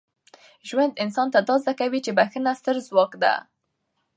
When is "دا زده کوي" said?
1.47-1.99